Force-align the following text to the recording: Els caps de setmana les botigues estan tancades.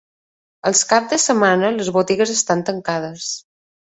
Els 0.69 0.79
caps 0.93 1.11
de 1.15 1.19
setmana 1.25 1.69
les 1.75 1.91
botigues 1.99 2.33
estan 2.37 2.65
tancades. 2.71 3.29